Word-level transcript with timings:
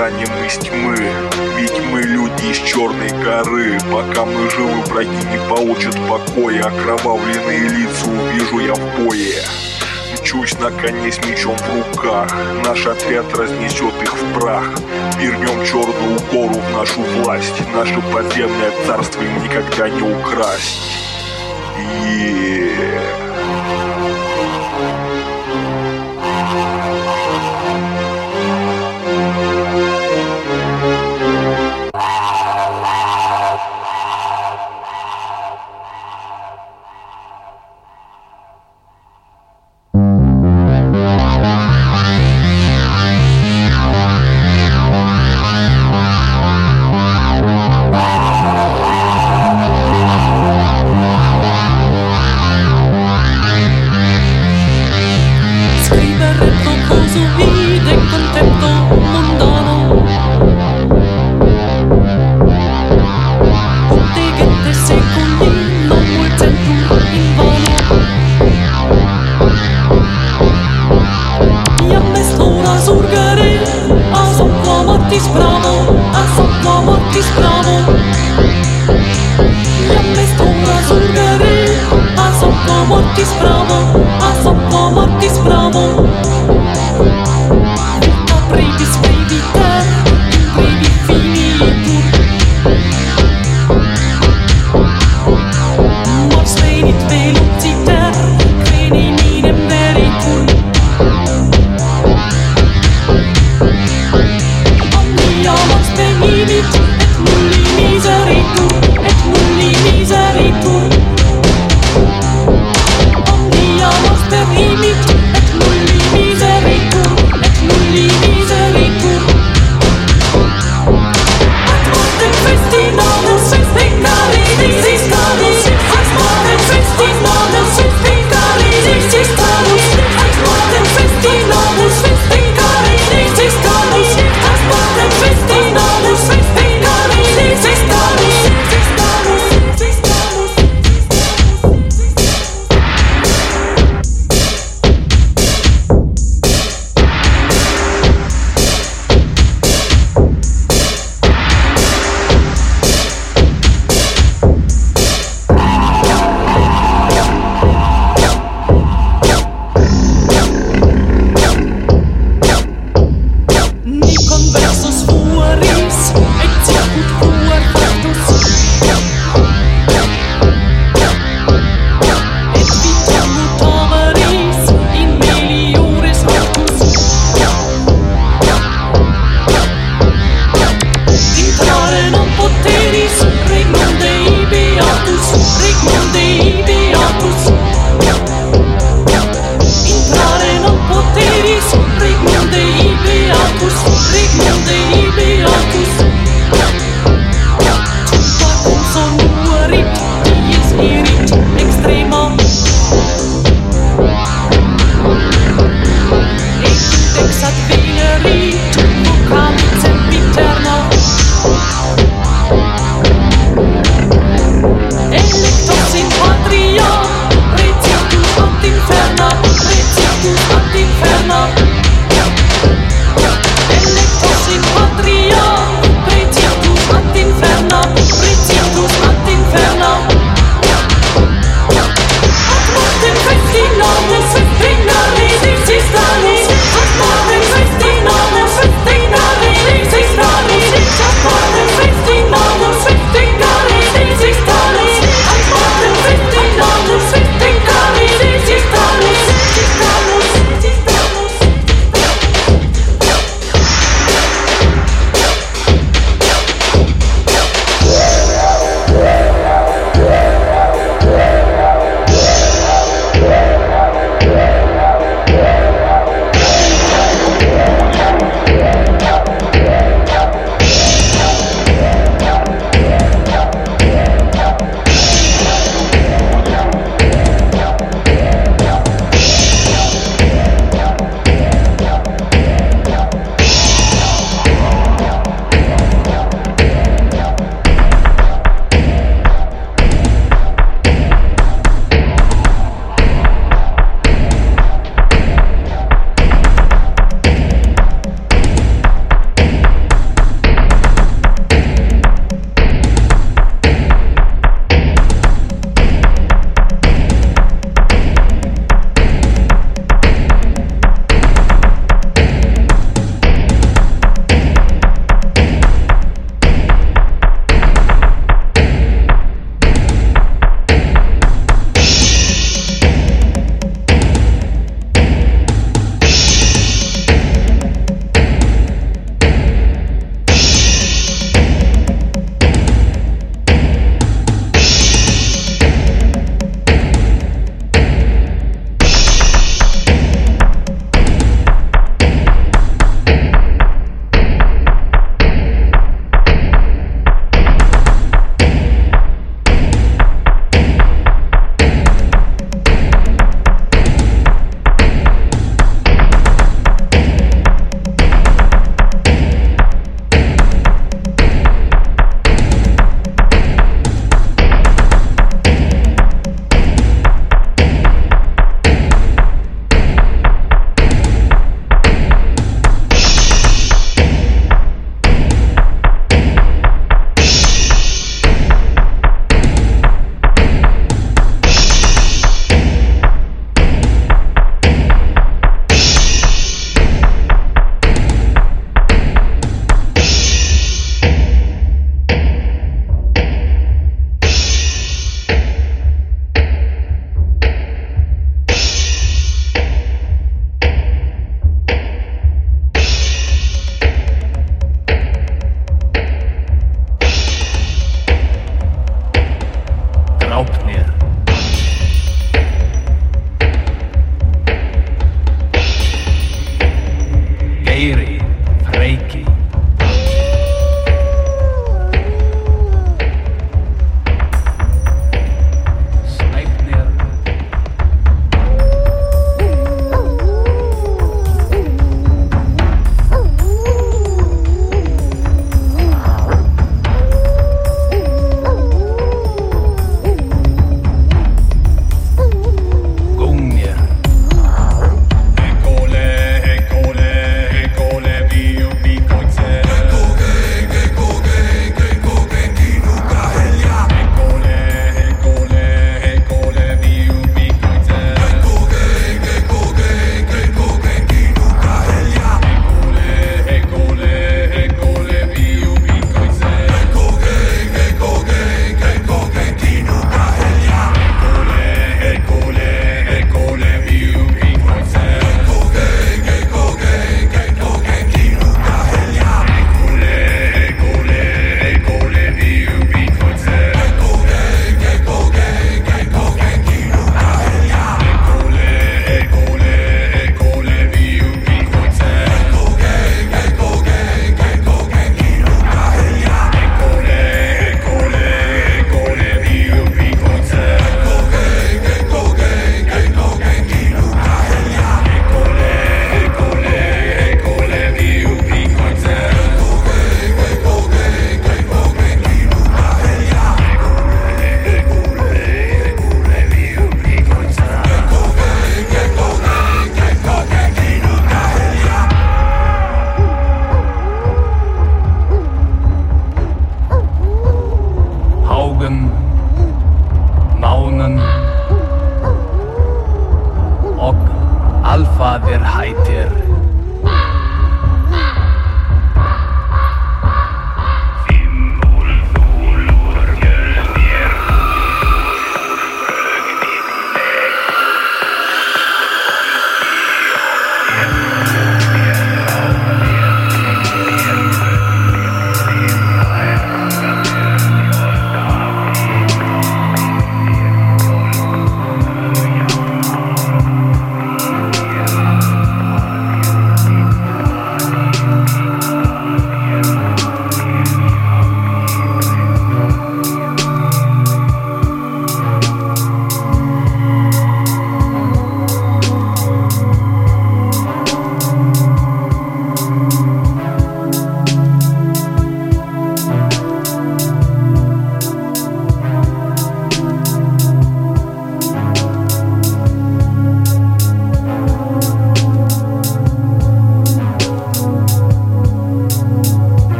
восстанем 0.00 0.46
из 0.46 0.56
тьмы, 0.56 0.96
ведь 1.58 1.78
мы 1.90 2.00
люди 2.00 2.46
из 2.50 2.56
черной 2.58 3.10
горы. 3.22 3.78
Пока 3.92 4.24
мы 4.24 4.48
живы, 4.50 4.80
враги 4.86 5.10
не 5.10 5.38
получат 5.48 5.94
покоя, 6.08 6.64
окровавленные 6.64 7.68
лица 7.68 8.06
увижу 8.08 8.60
я 8.60 8.74
в 8.74 8.98
бое. 8.98 9.44
Мчусь 10.18 10.58
на 10.58 10.70
коне 10.70 11.12
с 11.12 11.18
мечом 11.26 11.56
в 11.56 11.74
руках, 11.74 12.34
наш 12.64 12.86
отряд 12.86 13.26
разнесет 13.34 13.94
их 14.02 14.14
в 14.14 14.32
прах. 14.38 14.72
Вернем 15.18 15.64
черную 15.66 16.18
гору 16.32 16.54
в 16.54 16.72
нашу 16.72 17.00
власть, 17.02 17.60
наше 17.74 18.00
подземное 18.12 18.72
царство 18.86 19.20
им 19.20 19.42
никогда 19.42 19.88
не 19.88 20.02
украсть. 20.02 20.80
Yeah. 22.02 23.29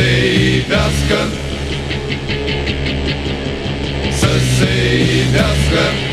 se 0.00 0.08
iubească. 0.54 1.18
Să 4.18 4.32
se 4.56 4.72
iubească. 5.16 6.09